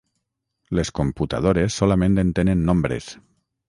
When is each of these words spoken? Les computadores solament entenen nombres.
Les 0.79 0.91
computadores 1.01 1.79
solament 1.83 2.19
entenen 2.27 2.69
nombres. 2.73 3.17